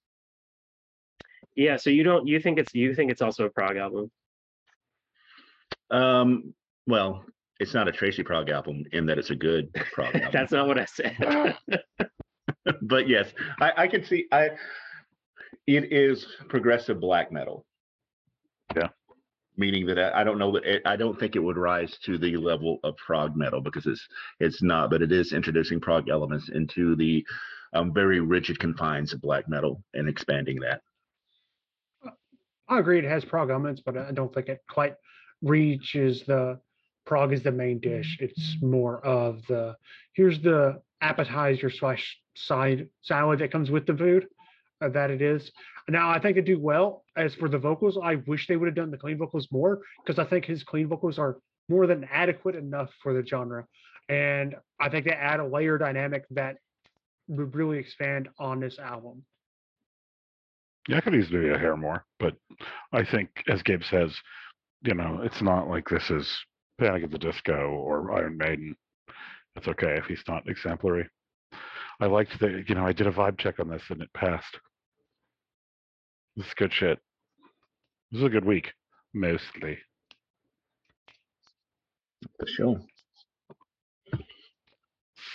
Yeah. 1.54 1.76
So 1.76 1.88
you 1.88 2.02
don't, 2.02 2.26
you 2.26 2.38
think 2.40 2.58
it's, 2.58 2.74
you 2.74 2.94
think 2.94 3.10
it's 3.10 3.22
also 3.22 3.46
a 3.46 3.50
prog 3.50 3.76
album? 3.76 4.10
Um, 5.90 6.52
well, 6.86 7.24
it's 7.58 7.72
not 7.72 7.88
a 7.88 7.92
Tracy 7.92 8.22
Prog 8.22 8.50
album 8.50 8.84
in 8.92 9.06
that 9.06 9.18
it's 9.18 9.30
a 9.30 9.34
good 9.34 9.72
prog 9.94 10.14
album. 10.14 10.30
That's 10.32 10.52
not 10.52 10.66
what 10.66 10.78
I 10.78 10.84
said. 10.84 11.56
but 12.82 13.08
yes, 13.08 13.32
I, 13.60 13.72
I 13.76 13.88
can 13.88 14.04
see. 14.04 14.26
I 14.32 14.50
it 15.66 15.92
is 15.92 16.26
progressive 16.48 17.00
black 17.00 17.32
metal. 17.32 17.64
Yeah. 18.74 18.88
Meaning 19.56 19.86
that 19.86 19.98
I, 19.98 20.20
I 20.20 20.24
don't 20.24 20.38
know 20.38 20.52
that 20.52 20.64
it, 20.64 20.82
I 20.84 20.96
don't 20.96 21.18
think 21.18 21.34
it 21.34 21.42
would 21.42 21.56
rise 21.56 21.96
to 22.04 22.18
the 22.18 22.36
level 22.36 22.78
of 22.84 22.96
prog 22.96 23.36
metal 23.36 23.60
because 23.60 23.86
it's 23.86 24.06
it's 24.40 24.62
not, 24.62 24.90
but 24.90 25.02
it 25.02 25.12
is 25.12 25.32
introducing 25.32 25.80
prog 25.80 26.08
elements 26.08 26.50
into 26.50 26.94
the 26.96 27.24
um, 27.72 27.92
very 27.92 28.20
rigid 28.20 28.58
confines 28.58 29.12
of 29.12 29.20
black 29.20 29.48
metal 29.48 29.82
and 29.94 30.08
expanding 30.08 30.60
that. 30.60 30.82
I 32.68 32.78
agree, 32.80 32.98
it 32.98 33.04
has 33.04 33.24
prog 33.24 33.50
elements, 33.50 33.80
but 33.84 33.96
I 33.96 34.10
don't 34.12 34.32
think 34.34 34.48
it 34.48 34.60
quite 34.68 34.94
reaches 35.42 36.24
the 36.26 36.58
prog 37.04 37.32
is 37.32 37.42
the 37.42 37.52
main 37.52 37.78
dish. 37.78 38.18
It's 38.20 38.56
more 38.60 39.04
of 39.06 39.40
the 39.46 39.76
here's 40.14 40.40
the 40.40 40.82
appetizer 41.00 41.70
slash 41.70 42.18
side 42.34 42.88
salad 43.02 43.38
that 43.38 43.52
comes 43.52 43.70
with 43.70 43.86
the 43.86 43.96
food. 43.96 44.26
That 44.80 45.10
it 45.10 45.22
is. 45.22 45.50
Now 45.88 46.10
I 46.10 46.18
think 46.18 46.36
it 46.36 46.44
do 46.44 46.58
well. 46.58 47.04
As 47.16 47.34
for 47.34 47.48
the 47.48 47.58
vocals, 47.58 47.98
I 48.02 48.16
wish 48.26 48.46
they 48.46 48.56
would 48.56 48.66
have 48.66 48.74
done 48.74 48.90
the 48.90 48.98
clean 48.98 49.16
vocals 49.16 49.48
more 49.50 49.80
because 50.04 50.18
I 50.18 50.28
think 50.28 50.44
his 50.44 50.62
clean 50.62 50.88
vocals 50.88 51.18
are 51.18 51.38
more 51.68 51.86
than 51.86 52.06
adequate 52.12 52.54
enough 52.54 52.90
for 53.02 53.14
the 53.14 53.26
genre, 53.26 53.66
and 54.08 54.54
I 54.80 54.88
think 54.88 55.06
they 55.06 55.12
add 55.12 55.40
a 55.40 55.46
layer 55.46 55.78
dynamic 55.78 56.24
that 56.30 56.56
would 57.28 57.54
really 57.54 57.78
expand 57.78 58.28
on 58.38 58.60
this 58.60 58.78
album. 58.78 59.24
Yeah, 60.88 60.98
I 60.98 61.00
could 61.00 61.14
easily 61.14 61.40
do 61.40 61.54
a 61.54 61.58
hair 61.58 61.76
more, 61.76 62.04
but 62.20 62.36
I 62.92 63.04
think, 63.04 63.30
as 63.48 63.62
Gabe 63.62 63.82
says, 63.82 64.14
you 64.82 64.94
know, 64.94 65.20
it's 65.22 65.42
not 65.42 65.68
like 65.68 65.88
this 65.88 66.10
is 66.10 66.32
Panic 66.78 67.02
at 67.02 67.10
the 67.10 67.18
Disco 67.18 67.70
or 67.70 68.12
Iron 68.12 68.36
Maiden. 68.36 68.76
It's 69.56 69.66
okay 69.66 69.96
if 69.96 70.04
he's 70.04 70.22
not 70.28 70.48
exemplary. 70.48 71.08
I 71.98 72.06
liked 72.06 72.38
that, 72.40 72.68
you 72.68 72.74
know, 72.74 72.86
I 72.86 72.92
did 72.92 73.06
a 73.06 73.12
vibe 73.12 73.38
check 73.38 73.58
on 73.58 73.68
this 73.68 73.82
and 73.88 74.02
it 74.02 74.12
passed. 74.12 74.60
This 76.36 76.46
is 76.48 76.54
good 76.54 76.72
shit. 76.72 76.98
This 78.12 78.20
is 78.20 78.26
a 78.26 78.28
good 78.28 78.44
week, 78.44 78.72
mostly. 79.14 79.78
For 82.38 82.46
sure. 82.46 82.80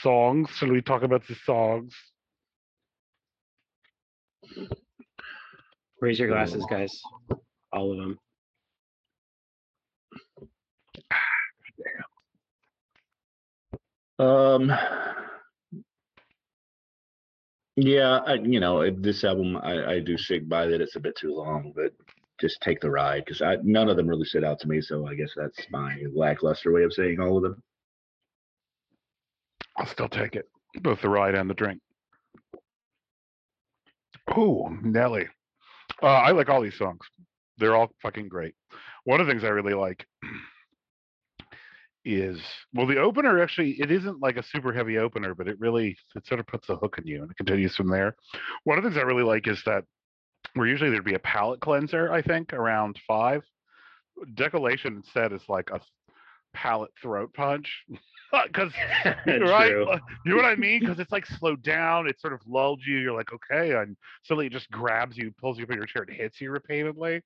Songs. 0.02 0.50
Shall 0.52 0.70
we 0.70 0.82
talk 0.82 1.02
about 1.02 1.26
the 1.28 1.36
songs? 1.44 1.94
Raise 6.00 6.20
your 6.20 6.28
glasses, 6.28 6.66
guys. 6.70 7.02
All 7.74 7.92
of 7.92 7.98
them. 7.98 8.20
Um. 14.20 14.72
Yeah, 17.84 18.20
I, 18.28 18.36
you 18.36 18.60
know, 18.60 18.88
this 18.92 19.24
album, 19.24 19.58
I, 19.58 19.94
I 19.94 20.00
do 20.02 20.16
stick 20.16 20.48
by 20.48 20.68
that 20.68 20.82
it's 20.82 20.96
a 20.96 21.00
bit 21.00 21.16
too 21.16 21.34
long, 21.34 21.74
but 21.76 21.92
just 22.40 22.62
take 22.62 22.80
the 22.80 22.92
ride 22.92 23.26
because 23.26 23.42
none 23.64 23.90
of 23.90 23.98
them 23.98 24.08
really 24.08 24.26
stood 24.26 24.44
out 24.44 24.60
to 24.60 24.68
me. 24.68 24.82
So 24.82 25.08
I 25.08 25.16
guess 25.16 25.32
that's 25.36 25.66
my 25.72 25.98
lackluster 26.14 26.72
way 26.72 26.84
of 26.84 26.94
saying 26.94 27.20
all 27.20 27.38
of 27.38 27.44
them. 27.44 27.64
I'll 29.78 29.88
still 29.88 30.10
take 30.10 30.36
it. 30.36 30.48
Both 30.80 31.02
the 31.02 31.10
ride 31.10 31.34
and 31.34 31.50
the 31.50 31.56
drink. 31.56 31.82
Oh, 34.28 34.70
Nelly. 34.84 35.28
Uh, 36.04 36.06
I 36.06 36.32
like 36.32 36.50
all 36.50 36.62
these 36.62 36.78
songs. 36.78 37.02
They're 37.58 37.76
all 37.76 37.90
fucking 38.04 38.30
great. 38.30 38.54
One 39.06 39.20
of 39.20 39.26
the 39.26 39.34
things 39.34 39.44
I 39.44 39.50
really 39.50 39.74
like 39.74 40.06
is 42.04 42.40
well, 42.74 42.88
the 42.88 42.98
opener 42.98 43.42
actually 43.42 43.72
it 43.80 43.92
isn't 43.92 44.22
like 44.22 44.38
a 44.38 44.44
super 44.44 44.74
heavy 44.74 44.98
opener, 44.98 45.36
but 45.36 45.48
it 45.48 45.60
really 45.60 45.98
it 46.16 46.26
sort 46.26 46.40
of 46.40 46.48
puts 46.48 46.70
a 46.70 46.76
hook 46.76 46.98
in 46.98 47.06
you 47.06 47.22
and 47.22 47.32
it 47.32 47.38
continues 47.38 47.76
from 47.76 47.90
there. 47.90 48.16
One 48.64 48.78
of 48.78 48.84
the 48.84 48.90
things 48.90 49.00
I 49.00 49.06
really 49.06 49.24
like 49.24 49.48
is 49.48 49.62
that 49.66 49.84
where 50.54 50.68
usually 50.68 50.90
there'd 50.90 51.06
be 51.06 51.14
a 51.14 51.20
palate 51.20 51.62
cleanser, 51.62 52.12
I 52.12 52.22
think, 52.22 52.54
around 52.54 53.00
five. 53.08 53.44
Decollation 54.34 54.98
instead 54.98 55.32
is 55.32 55.44
like 55.48 55.70
a 55.70 55.80
palate 56.54 56.92
throat 57.02 57.34
punch. 57.34 57.84
Because 58.32 58.72
right? 59.28 59.72
You 59.72 60.00
know 60.26 60.36
what 60.36 60.46
I 60.46 60.56
mean? 60.56 60.80
Because 60.80 61.00
it's 61.00 61.12
like 61.12 61.26
slowed 61.26 61.62
down. 61.64 62.08
It 62.08 62.20
sort 62.20 62.34
of 62.34 62.42
lulled 62.48 62.82
you. 62.86 62.98
You're 62.98 63.16
like, 63.16 63.30
okay, 63.34 63.74
and 63.74 63.96
suddenly 64.24 64.48
it 64.48 64.52
just 64.54 64.70
grabs 64.72 65.18
you, 65.18 65.32
pulls 65.40 65.58
you 65.58 65.64
up 65.64 65.72
in 65.72 65.78
your 65.78 65.86
chair, 65.86 66.04
and 66.04 66.16
hits 66.16 66.40
you 66.42 66.52
repeatedly. 66.52 67.22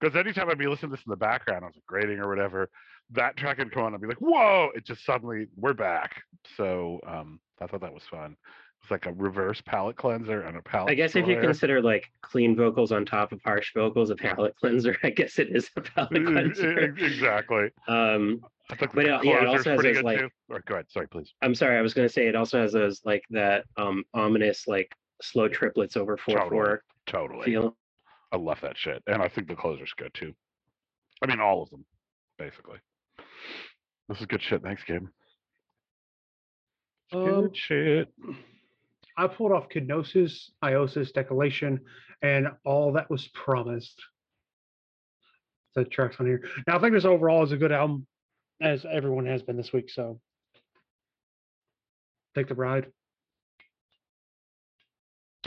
Because 0.00 0.16
anytime 0.16 0.50
I'd 0.50 0.58
be 0.58 0.66
listening 0.66 0.90
to 0.90 0.96
this 0.96 1.04
in 1.06 1.10
the 1.10 1.16
background, 1.16 1.64
I 1.64 1.68
was 1.68 1.76
grading 1.86 2.18
or 2.18 2.28
whatever, 2.28 2.68
that 3.12 3.36
track 3.36 3.58
would 3.58 3.72
come 3.72 3.84
on. 3.84 3.94
I'd 3.94 4.00
be 4.00 4.08
like, 4.08 4.20
whoa! 4.20 4.70
It 4.74 4.84
just 4.84 5.04
suddenly 5.04 5.46
we're 5.56 5.74
back. 5.74 6.22
So 6.56 7.00
um, 7.06 7.40
I 7.60 7.66
thought 7.66 7.80
that 7.80 7.94
was 7.94 8.02
fun. 8.10 8.36
It's 8.86 8.90
like 8.92 9.06
a 9.06 9.12
reverse 9.14 9.60
palate 9.62 9.96
cleanser 9.96 10.42
and 10.42 10.56
a 10.56 10.62
palate. 10.62 10.92
I 10.92 10.94
guess 10.94 11.16
if 11.16 11.26
you 11.26 11.40
consider 11.40 11.82
like 11.82 12.08
clean 12.22 12.54
vocals 12.54 12.92
on 12.92 13.04
top 13.04 13.32
of 13.32 13.40
harsh 13.42 13.74
vocals 13.74 14.10
a 14.10 14.14
palate 14.14 14.54
cleanser, 14.60 14.96
I 15.02 15.10
guess 15.10 15.40
it 15.40 15.48
is 15.50 15.68
a 15.74 15.80
palate 15.80 16.24
cleanser. 16.24 16.96
E- 16.96 17.04
exactly. 17.04 17.70
Um, 17.88 18.42
I 18.70 18.76
think 18.76 18.94
But, 18.94 19.08
uh, 19.08 19.18
yeah, 19.24 19.42
it 19.42 19.46
also 19.48 19.72
has 19.72 19.82
those, 19.82 20.02
like- 20.04 20.18
too. 20.20 20.28
Or, 20.48 20.60
go 20.68 20.74
ahead. 20.74 20.86
Sorry, 20.88 21.08
please. 21.08 21.34
I'm 21.42 21.52
sorry, 21.52 21.76
I 21.76 21.80
was 21.82 21.94
gonna 21.94 22.08
say 22.08 22.28
it 22.28 22.36
also 22.36 22.60
has 22.60 22.74
those 22.74 23.00
like 23.04 23.24
that 23.30 23.64
um 23.76 24.04
ominous 24.14 24.68
like 24.68 24.94
slow 25.20 25.48
triplets 25.48 25.96
over 25.96 26.16
four 26.16 26.34
Totally. 26.36 26.50
four 26.50 26.82
Totally. 27.06 27.44
feel. 27.44 27.76
I 28.30 28.36
love 28.36 28.60
that 28.60 28.78
shit, 28.78 29.02
and 29.08 29.20
I 29.20 29.26
think 29.26 29.48
the 29.48 29.56
closer's 29.56 29.94
good 29.96 30.14
too. 30.14 30.32
I 31.24 31.26
mean, 31.26 31.40
all 31.40 31.60
of 31.60 31.70
them, 31.70 31.84
basically. 32.38 32.78
This 34.08 34.20
is 34.20 34.26
good 34.26 34.42
shit. 34.42 34.62
Thanks, 34.62 34.84
Gabe. 34.84 35.06
Um, 37.12 37.24
good 37.24 37.56
shit. 37.56 38.08
I 39.16 39.26
pulled 39.26 39.52
off 39.52 39.68
Kenosis, 39.68 40.50
Iosis, 40.62 41.12
Decollation, 41.12 41.80
and 42.22 42.48
all 42.64 42.92
that 42.92 43.10
was 43.10 43.28
promised. 43.28 44.00
The 45.74 45.84
tracks 45.84 46.16
on 46.18 46.26
here. 46.26 46.42
Now 46.66 46.76
I 46.76 46.80
think 46.80 46.94
this 46.94 47.04
overall 47.04 47.44
is 47.44 47.52
a 47.52 47.56
good 47.56 47.72
album, 47.72 48.06
as 48.60 48.84
everyone 48.90 49.26
has 49.26 49.42
been 49.42 49.56
this 49.56 49.72
week. 49.72 49.90
So 49.90 50.20
take 52.34 52.48
the 52.48 52.54
ride. 52.54 52.86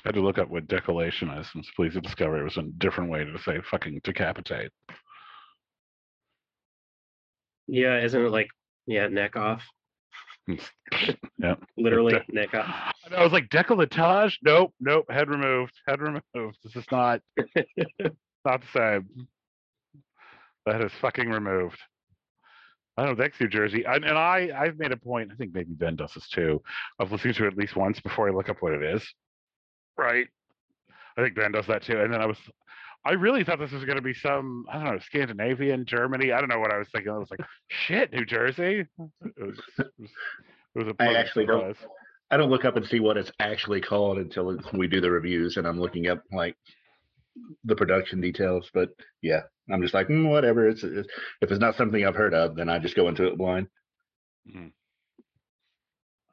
I 0.06 0.10
had 0.10 0.16
to 0.16 0.22
look 0.22 0.38
up 0.38 0.50
what 0.50 0.68
decollation 0.68 1.38
is, 1.40 1.48
and 1.54 1.66
please 1.76 1.94
to 1.94 2.02
discover 2.02 2.40
it 2.40 2.44
was 2.44 2.58
a 2.58 2.64
different 2.78 3.10
way 3.10 3.26
to 3.26 3.38
say 3.40 3.60
fucking 3.70 4.02
decapitate. 4.04 4.72
Yeah, 7.68 8.00
isn't 8.00 8.26
it 8.26 8.30
like 8.30 8.48
yeah, 8.88 9.08
neck 9.08 9.36
off? 9.36 9.64
yeah. 11.38 11.56
Literally 11.78 12.16
neck 12.32 12.54
off. 12.54 12.94
And 13.12 13.20
I 13.20 13.24
was 13.24 13.32
like, 13.34 13.50
decolletage? 13.50 14.34
Nope, 14.44 14.74
nope. 14.80 15.06
Head 15.10 15.30
removed. 15.30 15.74
Head 15.88 16.00
removed. 16.02 16.58
This 16.64 16.76
is 16.76 16.86
not 16.92 17.22
not 18.46 18.62
the 18.62 18.68
same. 18.74 19.28
That 20.66 20.82
is 20.84 20.92
fucking 21.02 21.30
removed. 21.30 21.80
I 22.98 23.06
don't. 23.06 23.18
Thanks, 23.18 23.40
New 23.40 23.48
Jersey. 23.48 23.84
And, 23.86 24.04
and 24.04 24.18
I, 24.18 24.50
I've 24.56 24.78
made 24.78 24.92
a 24.92 24.98
point. 24.98 25.32
I 25.32 25.36
think 25.36 25.54
maybe 25.54 25.74
Ben 25.74 25.96
does 25.96 26.12
this 26.14 26.28
too, 26.30 26.62
of 27.00 27.12
listening 27.12 27.34
to 27.36 27.46
it 27.46 27.54
at 27.54 27.58
least 27.58 27.76
once 27.76 28.00
before 28.02 28.28
I 28.28 28.32
look 28.32 28.50
up 28.50 28.58
what 28.60 28.74
it 28.74 28.84
is. 28.84 29.02
Right. 29.98 30.28
I 31.18 31.24
think 31.24 31.36
Ben 31.36 31.52
does 31.52 31.66
that 31.68 31.84
too. 31.84 32.00
And 32.00 32.14
then 32.14 32.22
I 32.22 32.26
was, 32.26 32.38
I 33.06 33.14
really 33.14 33.44
thought 33.46 33.58
this 33.60 33.72
was 33.72 33.86
going 33.86 33.96
to 33.96 34.02
be 34.02 34.14
some, 34.14 34.66
I 34.70 34.76
don't 34.76 34.84
know, 34.86 35.00
Scandinavian, 35.00 35.86
Germany. 35.86 36.32
I 36.34 36.40
don't 36.40 36.50
know 36.50 36.60
what 36.60 36.74
I 36.74 36.78
was 36.78 36.88
thinking. 36.94 37.12
I 37.12 37.18
was 37.18 37.32
like, 37.32 37.40
shit, 37.70 38.12
New 38.12 38.26
Jersey. 38.26 38.82
It 38.82 38.88
was, 39.38 39.58
it 39.80 39.88
was, 39.98 40.10
it 40.76 40.86
was 40.86 40.94
I 41.00 41.14
actually 41.16 41.46
don't- 41.46 41.76
surprise. 41.76 41.90
I 42.32 42.38
don't 42.38 42.50
look 42.52 42.66
up 42.66 42.76
and 42.76 42.86
see 42.86 43.00
what 43.00 43.18
it's 43.18 43.32
actually 43.40 43.82
called 43.82 44.18
until 44.20 44.52
it- 44.52 44.74
we 44.74 44.88
do 44.88 45.02
the 45.02 45.10
reviews, 45.12 45.58
and 45.58 45.68
I'm 45.68 45.80
looking 45.80 46.08
up 46.08 46.24
like 46.32 46.56
the 47.64 47.76
production 47.76 48.22
details. 48.22 48.70
But 48.74 48.90
yeah, 49.22 49.44
I'm 49.72 49.82
just 49.82 49.94
like, 49.94 50.08
mm, 50.08 50.30
whatever. 50.30 50.68
It's, 50.68 50.84
it's 50.84 51.10
if 51.42 51.52
it's 51.52 51.60
not 51.60 51.76
something 51.76 52.06
I've 52.06 52.16
heard 52.16 52.34
of, 52.34 52.56
then 52.56 52.70
I 52.70 52.80
just 52.80 52.96
go 52.96 53.08
into 53.08 53.28
it 53.28 53.38
blind. 53.38 53.68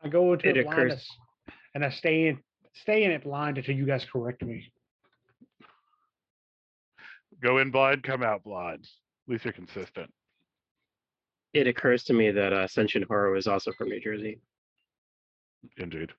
I 0.03 0.09
go 0.09 0.33
into 0.35 0.49
It 0.49 0.57
it, 0.59 0.65
blind 0.65 0.79
occurs- 0.79 0.93
as- 0.93 1.55
and 1.75 1.85
I 1.85 1.91
stay 1.91 2.29
in 2.29 2.43
stay 2.75 3.05
in 3.05 3.11
it 3.11 3.25
blind 3.25 3.57
until 3.57 3.75
you 3.75 3.87
guys 3.87 4.05
correct 4.05 4.43
me. 4.43 4.71
Go 7.41 7.59
in 7.59 7.71
blind, 7.71 8.03
come 8.03 8.23
out 8.23 8.43
blind. 8.45 8.85
At 9.26 9.33
least 9.33 9.45
you're 9.45 9.53
consistent. 9.53 10.12
It 11.55 11.67
occurs 11.67 12.05
to 12.05 12.12
me 12.12 12.31
that 12.33 12.53
uh, 12.53 12.61
Ascension 12.65 13.03
Horror 13.03 13.31
was 13.33 13.47
also 13.47 13.73
from 13.73 13.88
New 13.88 14.00
Jersey, 14.00 14.41
Indeed. 15.79 16.11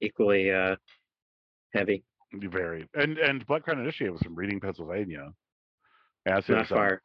equally 0.00 0.50
uh, 0.50 0.76
heavy, 1.74 2.02
Very. 2.32 2.86
And 2.94 3.18
and 3.18 3.46
Black 3.46 3.62
Crown 3.64 3.80
Initiate 3.80 4.12
was 4.12 4.20
from 4.22 4.34
Reading, 4.34 4.60
Pennsylvania. 4.60 5.32
As 6.26 6.48
not 6.48 6.62
is, 6.62 6.68
far. 6.68 7.02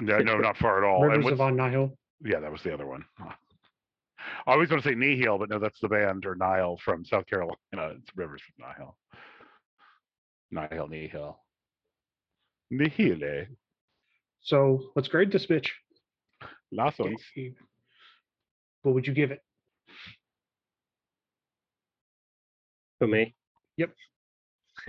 no, 0.00 0.18
no, 0.18 0.38
not 0.38 0.56
far 0.56 0.82
at 0.84 0.88
all. 0.88 1.02
Rivers 1.02 1.24
what's- 1.24 1.32
of 1.32 1.38
Von 1.38 1.56
Nihil. 1.56 1.96
yeah, 2.24 2.40
that 2.40 2.50
was 2.52 2.62
the 2.62 2.72
other 2.72 2.86
one. 2.86 3.04
I 4.46 4.52
always 4.52 4.70
want 4.70 4.82
to 4.82 4.88
say 4.88 4.94
Nihil, 4.94 5.36
but 5.38 5.50
no, 5.50 5.58
that's 5.58 5.78
the 5.80 5.88
band 5.88 6.24
or 6.24 6.34
Nile 6.34 6.78
from 6.84 7.04
South 7.04 7.26
Carolina. 7.26 7.56
It's 7.74 8.10
Rivers 8.16 8.40
from 8.42 8.66
Nihil. 8.66 8.96
Nihil, 10.50 10.88
Nihil. 10.88 11.38
Nihile. 12.72 13.46
So 14.40 14.90
let's 14.96 15.08
grade 15.08 15.30
this 15.32 15.46
bitch. 15.46 15.68
Lawson's. 16.72 17.22
Gabe, 17.34 17.54
What 18.82 18.94
would 18.94 19.06
you 19.06 19.12
give 19.14 19.30
it? 19.30 19.40
Who 23.04 23.10
me? 23.10 23.34
Yep. 23.76 23.90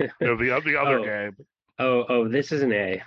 no, 0.22 0.36
the, 0.36 0.50
oth- 0.56 0.64
the 0.64 0.80
other 0.80 1.00
Oh. 1.00 1.04
game. 1.04 1.36
Oh, 1.78 2.04
oh, 2.08 2.28
this 2.28 2.50
is 2.50 2.62
an 2.62 2.72
A. 2.72 3.02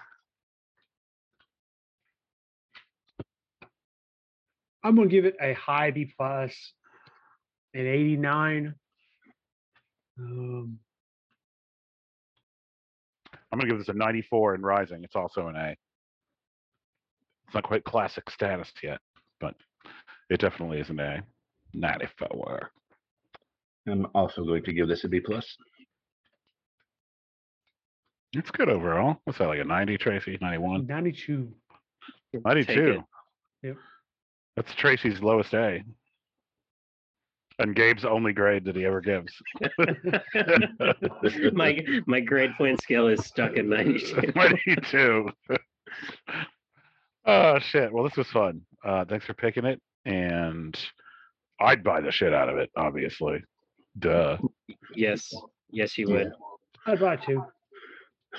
I'm 4.83 4.95
gonna 4.95 5.07
give 5.07 5.25
it 5.25 5.35
a 5.41 5.53
high 5.53 5.89
B 5.89 6.13
plus, 6.15 6.53
an 7.73 7.87
89. 7.87 8.75
Um, 10.19 10.79
I'm 13.51 13.57
going 13.57 13.67
to 13.67 13.73
give 13.73 13.79
this 13.79 13.87
a 13.89 13.97
94 13.97 14.55
in 14.55 14.61
Rising. 14.61 15.03
It's 15.03 15.15
also 15.15 15.47
an 15.47 15.55
A. 15.55 15.69
It's 17.45 17.53
not 17.55 17.63
quite 17.63 17.83
classic 17.85 18.29
status 18.29 18.71
yet. 18.83 18.99
but 19.39 19.55
it 20.29 20.39
definitely 20.41 20.79
is 20.81 20.89
an 20.89 20.99
A. 20.99 21.23
94. 21.73 22.69
I'm 23.91 24.07
also 24.13 24.43
going 24.43 24.63
to 24.63 24.73
give 24.73 24.87
this 24.87 25.03
a 25.03 25.07
B 25.07 25.19
plus. 25.19 25.45
It's 28.33 28.51
good 28.51 28.69
overall. 28.69 29.17
What's 29.23 29.39
that, 29.39 29.47
like 29.47 29.59
a 29.59 29.63
90, 29.63 29.97
Tracy? 29.97 30.37
91? 30.39 30.85
92. 30.85 31.51
92. 32.45 33.03
Yep. 33.63 33.75
That's 34.55 34.75
Tracy's 34.75 35.21
lowest 35.21 35.53
A. 35.53 35.83
And 37.59 37.75
Gabe's 37.75 38.05
only 38.05 38.31
grade 38.31 38.63
that 38.65 38.75
he 38.75 38.85
ever 38.85 39.01
gives. 39.01 39.33
my 41.53 41.77
my 42.05 42.21
grade 42.21 42.51
point 42.57 42.81
scale 42.81 43.07
is 43.07 43.25
stuck 43.25 43.57
at 43.57 43.65
92. 43.65 44.31
22. 44.31 45.29
oh 47.25 47.59
shit. 47.59 47.91
Well, 47.91 48.05
this 48.05 48.15
was 48.15 48.27
fun. 48.27 48.61
Uh, 48.85 49.03
thanks 49.03 49.25
for 49.25 49.33
picking 49.33 49.65
it. 49.65 49.81
And 50.05 50.79
I'd 51.59 51.83
buy 51.83 51.99
the 51.99 52.11
shit 52.11 52.33
out 52.33 52.47
of 52.47 52.57
it, 52.57 52.69
obviously. 52.77 53.43
Duh. 53.97 54.37
yes, 54.95 55.33
yes, 55.71 55.97
you 55.97 56.07
Yeah. 56.09 56.15
would. 56.15 56.31
I'd 56.85 56.99
buy 56.99 57.15
two. 57.17 57.43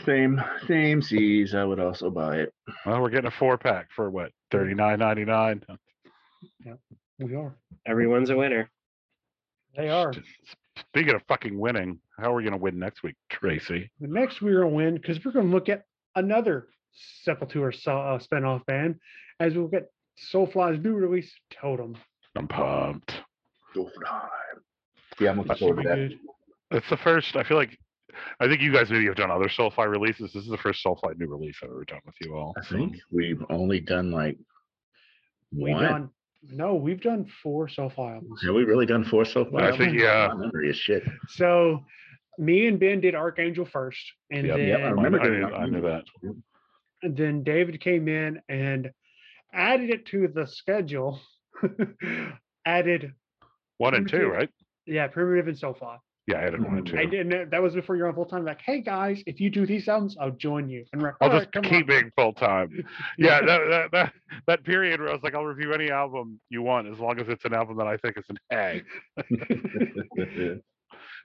Same, 0.05 0.41
same 0.69 1.03
C's. 1.03 1.55
I 1.55 1.65
would 1.65 1.81
also 1.81 2.11
buy 2.11 2.37
it. 2.39 2.55
Well, 2.87 3.01
we're 3.03 3.11
getting 3.11 3.27
a 3.27 3.31
four 3.33 3.59
pack 3.59 3.89
for 3.95 4.09
what? 4.11 4.31
Thirty 4.51 4.73
nine 4.75 5.01
ninety 5.01 5.25
nine. 5.25 5.63
We 7.19 7.35
are. 7.35 7.55
Everyone's 7.87 8.31
a 8.31 8.37
winner. 8.37 8.71
They 9.77 9.89
are. 9.89 10.13
Speaking 10.93 11.15
of 11.15 11.23
fucking 11.29 11.59
winning, 11.59 11.99
how 12.19 12.33
are 12.33 12.35
we 12.37 12.45
gonna 12.45 12.57
win 12.57 12.79
next 12.79 13.03
week, 13.03 13.17
Tracy? 13.29 13.91
The 14.01 14.09
next 14.09 14.41
we're 14.41 14.61
gonna 14.63 14.69
win 14.75 14.95
because 14.95 15.23
we're 15.25 15.33
gonna 15.33 15.49
look 15.51 15.69
at 15.69 15.85
another 16.17 16.69
Sepultura 17.27 17.75
so- 17.75 17.99
uh, 17.99 18.19
spinoff 18.19 18.65
band 18.67 18.97
as 19.41 19.55
we'll 19.55 19.69
get 19.69 19.91
Soulfly's 20.33 20.83
new 20.83 20.95
release, 20.95 21.33
Totem. 21.51 21.97
I'm 22.37 22.49
pumped. 22.49 23.13
Go 23.75 23.89
for 23.89 24.05
time. 24.05 24.29
Yeah, 25.21 25.31
I'm 25.31 25.37
looking 25.39 25.49
That 25.49 25.59
should 25.59 25.67
forward 25.69 25.83
to 25.85 25.89
that. 25.89 25.95
good. 25.97 26.19
It's 26.73 26.89
the 26.91 26.97
first. 26.97 27.37
I 27.37 27.45
feel 27.45 27.57
like. 27.57 27.77
I 28.41 28.49
think 28.49 28.61
you 28.61 28.73
guys 28.73 28.91
maybe 28.91 29.07
have 29.07 29.15
done 29.17 29.31
other 29.31 29.49
Soulfly 29.49 29.89
releases. 29.89 30.33
This 30.33 30.43
is 30.43 30.51
the 30.51 30.57
first 30.59 30.85
Soulfly 30.85 31.17
new 31.19 31.29
release 31.29 31.57
I've 31.63 31.71
ever 31.71 31.85
done 31.85 32.01
with 32.05 32.17
you 32.21 32.35
all. 32.37 32.55
I 32.59 32.63
so- 32.63 32.77
think 32.77 32.97
we've 33.13 33.43
only 33.51 33.81
done 33.81 34.11
like 34.11 34.37
We've 35.53 35.75
one. 35.75 35.83
done 35.85 36.11
no, 36.43 36.75
we've 36.75 37.01
done 37.03 37.27
four 37.43 37.69
Soulfly 37.69 38.15
albums. 38.15 38.43
Have 38.45 38.55
we 38.55 38.65
really 38.65 38.87
done 38.87 39.05
four 39.05 39.25
so 39.27 39.45
far? 39.45 39.61
I 39.61 39.77
think, 39.77 39.99
yeah. 39.99 40.29
My 40.29 40.47
memory 40.47 40.71
is 40.71 40.77
shit. 40.77 41.03
So 41.29 41.85
me 42.39 42.67
and 42.67 42.81
Ben 42.81 43.01
did 43.01 43.15
Archangel 43.15 43.67
first, 43.67 44.01
and 44.31 44.47
Yep. 44.47 44.57
then 44.57 44.69
Yep, 44.69 44.81
I 44.81 44.83
I, 44.85 44.91
remember 44.91 45.21
I 45.21 45.25
doing 45.25 45.41
knew. 45.41 45.55
I 45.55 45.67
knew 45.67 45.81
that. 45.83 46.05
and 47.03 47.17
then 47.17 47.43
David 47.45 47.81
came 47.81 48.09
in 48.09 48.41
and 48.49 48.91
added 49.53 49.91
it 49.91 50.07
to 50.07 50.29
the 50.29 50.47
schedule. 50.47 51.21
added, 52.67 53.13
One 53.79 53.95
and 53.95 54.09
two, 54.09 54.17
Primitive. 54.17 54.37
right? 54.37 54.51
Yeah, 54.87 55.07
primitive 55.07 55.49
and 55.49 55.57
Soulfly. 55.57 55.99
Yeah, 56.27 56.37
I 56.39 56.43
added 56.43 56.63
one 56.63 56.79
and 56.79 56.87
two. 56.87 56.99
I 56.99 57.07
didn't. 57.07 57.51
That 57.51 57.63
was 57.63 57.75
before 57.75 57.97
you're 57.97 58.07
on 58.07 58.15
full 58.15 58.27
time. 58.27 58.45
Like, 58.45 58.61
hey 58.61 58.83
guys, 58.83 59.23
if 59.27 59.41
you 59.41 59.51
do 59.51 59.67
these 59.67 59.89
albums, 59.89 60.17
I'll 60.21 60.31
join 60.31 60.69
you. 60.69 60.85
And 60.93 61.03
we're 61.03 61.09
like, 61.09 61.17
I'll 61.21 61.41
just 61.41 61.51
keep 61.53 61.73
on." 61.73 61.87
being 61.87 62.13
full 62.17 62.33
time. 62.35 62.85
Yeah, 63.19 63.41
that, 63.41 63.61
that 63.71 63.91
that 63.93 64.13
that 64.47 64.65
period 64.65 65.01
where 65.01 65.09
I 65.09 65.13
was 65.13 65.23
like, 65.23 65.35
I'll 65.35 65.45
review 65.45 65.73
any 65.73 65.91
album 65.91 66.39
you 66.51 66.63
want 66.63 66.87
as 66.87 66.99
long 66.99 67.19
as 67.21 67.29
it's 67.29 67.45
an 67.45 67.55
album 67.55 67.77
that 67.79 67.87
I 67.87 67.97
think 67.97 68.17
is 68.17 68.25
an 68.29 68.39
A. 68.53 68.83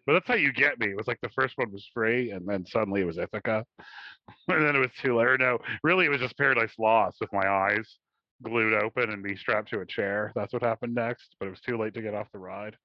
But 0.05 0.13
that's 0.13 0.27
how 0.27 0.35
you 0.35 0.53
get 0.53 0.79
me. 0.79 0.87
It 0.91 0.95
was 0.95 1.07
like 1.07 1.19
the 1.21 1.29
first 1.29 1.57
one 1.57 1.71
was 1.71 1.89
free, 1.91 2.29
and 2.29 2.47
then 2.47 2.63
suddenly 2.67 3.01
it 3.01 3.05
was 3.05 3.17
Ithaca, 3.17 3.65
and 4.47 4.63
then 4.63 4.75
it 4.75 4.79
was 4.79 4.91
too 5.01 5.17
late. 5.17 5.39
No, 5.39 5.57
really, 5.83 6.05
it 6.05 6.09
was 6.09 6.21
just 6.21 6.37
Paradise 6.37 6.73
Lost 6.77 7.17
with 7.19 7.33
my 7.33 7.47
eyes 7.47 7.97
glued 8.43 8.73
open 8.73 9.09
and 9.09 9.21
me 9.21 9.35
strapped 9.35 9.69
to 9.69 9.79
a 9.79 9.85
chair. 9.85 10.31
That's 10.35 10.53
what 10.53 10.61
happened 10.61 10.93
next. 10.93 11.35
But 11.39 11.47
it 11.47 11.51
was 11.51 11.61
too 11.61 11.77
late 11.77 11.93
to 11.95 12.01
get 12.01 12.13
off 12.13 12.27
the 12.31 12.39
ride. 12.39 12.75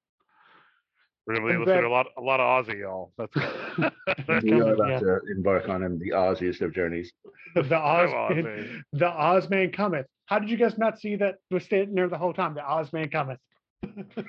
We're 1.27 1.35
gonna 1.35 1.47
be 1.47 1.53
I'm 1.53 1.59
listening 1.59 1.83
to 1.83 1.87
glad- 1.89 1.89
a 1.89 1.89
lot, 1.89 2.07
a 2.17 2.21
lot 2.21 2.39
of 2.39 2.65
Ozzy, 2.65 2.79
y'all. 2.79 3.13
That's 3.17 3.35
we 4.43 4.51
are 4.59 4.73
about 4.73 4.89
Yeah. 4.89 4.99
to 4.99 5.19
embark 5.35 5.69
on 5.69 5.81
the 5.99 6.11
Ozziest 6.11 6.61
of 6.61 6.73
journeys. 6.73 7.11
the 7.55 7.63
so 7.67 7.75
Oz, 7.75 8.09
Aussie. 8.09 8.81
the 8.93 9.05
Ozzman 9.05 9.71
cometh. 9.73 10.07
How 10.25 10.39
did 10.39 10.49
you 10.49 10.57
guys 10.57 10.77
not 10.77 10.99
see 10.99 11.15
that 11.17 11.35
was 11.51 11.63
standing 11.63 11.93
there 11.93 12.07
the 12.09 12.17
whole 12.17 12.33
time? 12.33 12.53
The 12.55 12.61
Ozzman 12.61 13.11
cometh. 13.11 13.39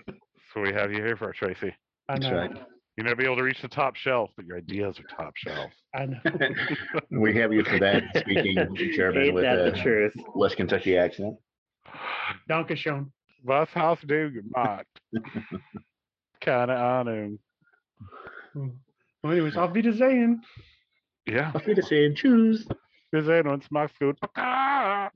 So 0.55 0.61
we 0.61 0.71
have 0.75 0.91
you 0.93 0.99
here 1.03 1.17
for 1.17 1.33
Tracy. 1.33 1.75
I 2.11 2.15
That's 2.19 2.27
know. 2.27 2.37
right. 2.37 2.51
You 2.99 3.05
never 3.05 3.17
be 3.17 3.25
able 3.25 3.37
to 3.37 3.43
reach 3.43 3.63
the 3.63 3.69
top 3.69 3.97
shelf, 3.97 4.29
but 4.37 4.45
your 4.45 4.59
ideas 4.59 5.01
are 5.01 5.05
top 5.17 5.33
shelf. 5.35 5.71
I 5.95 6.05
know. 6.05 6.21
we 7.11 7.35
have 7.37 7.55
you 7.55 7.65
for 7.65 7.79
that 7.79 8.03
speaking 8.19 8.57
German 8.95 9.33
with 9.33 9.45
that 9.45 9.57
the 9.57 9.81
a 9.81 9.83
truth? 9.83 10.13
West 10.35 10.57
Kentucky 10.59 10.99
accent. 10.99 11.37
Danke 12.51 12.77
schön. 12.77 13.11
Was 13.45 13.69
hast 13.73 14.05
du 16.47 16.51
gemacht? 16.51 16.69
Keine 16.69 16.77
Ahnung. 16.77 17.39
Well, 18.55 19.33
anyways, 19.33 19.57
auf 19.57 19.75
Wiedersehen. 19.75 20.45
Yeah, 21.29 21.53
Auf 21.55 21.67
Wiedersehen. 21.67 22.15
Tschüss. 22.15 22.67
wir 23.11 23.23
sehen 23.23 23.47
uns. 23.47 23.71
Mach's 23.71 23.97
gut. 23.99 24.19
Paka. 24.21 25.11